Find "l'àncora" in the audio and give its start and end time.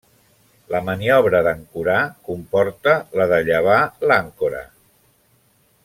4.09-4.65